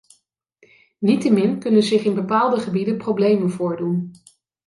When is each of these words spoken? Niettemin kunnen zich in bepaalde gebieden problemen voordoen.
Niettemin 1.05 1.53
kunnen 1.61 1.83
zich 1.83 2.05
in 2.05 2.13
bepaalde 2.15 2.59
gebieden 2.59 2.97
problemen 2.97 3.51
voordoen. 3.51 4.11